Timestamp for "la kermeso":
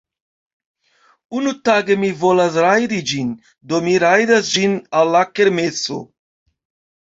5.19-6.01